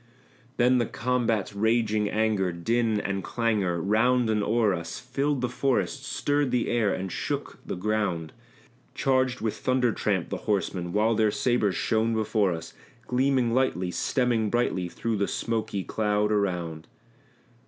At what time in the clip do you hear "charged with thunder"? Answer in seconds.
8.95-9.91